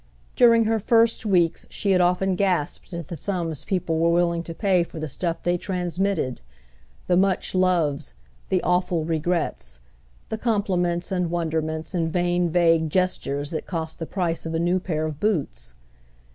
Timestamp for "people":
3.63-3.99